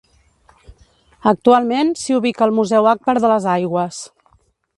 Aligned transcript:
Actualment 1.31 1.93
s'hi 2.05 2.17
ubica 2.21 2.47
el 2.47 2.57
Museu 2.61 2.91
Agbar 2.95 3.19
de 3.23 3.35
les 3.35 3.47
Aigües. 3.59 4.03